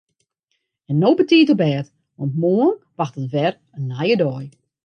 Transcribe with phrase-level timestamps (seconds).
[0.89, 4.43] En no betiid op bêd want moarn wachtet wer in nije dei.